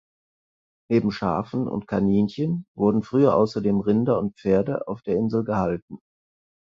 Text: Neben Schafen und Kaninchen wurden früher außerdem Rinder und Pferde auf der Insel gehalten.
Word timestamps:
Neben 0.89 1.11
Schafen 1.11 1.67
und 1.67 1.85
Kaninchen 1.85 2.65
wurden 2.73 3.03
früher 3.03 3.37
außerdem 3.37 3.81
Rinder 3.81 4.17
und 4.17 4.35
Pferde 4.35 4.87
auf 4.87 5.03
der 5.03 5.15
Insel 5.15 5.43
gehalten. 5.43 5.99